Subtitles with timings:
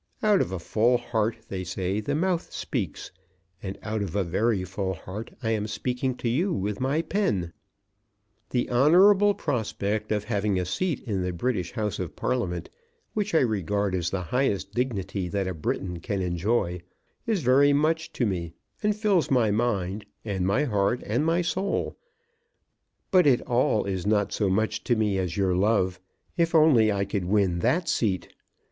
[0.23, 3.11] Out of a full heart they say the mouth speaks,
[3.61, 7.53] and out of a very full heart I am speaking to you with my pen.
[8.49, 12.71] The honourable prospect of having a seat in the British House of Parliament,
[13.13, 16.81] which I regard as the highest dignity that a Briton can enjoy,
[17.27, 21.95] is very much to me, and fills my mind, and my heart, and my soul;
[23.11, 25.99] but it all is not so much to me as your love,
[26.37, 28.33] if only I could win that seat.